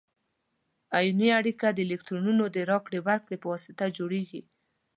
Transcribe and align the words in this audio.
ایوني 0.99 1.29
اړیکه 1.39 1.67
د 1.71 1.77
الکترونونو 1.85 2.43
د 2.55 2.57
راکړې 2.71 2.99
ورکړې 3.07 3.37
په 3.39 3.47
واسطه 3.51 3.85
جوړیږي. 3.97 4.41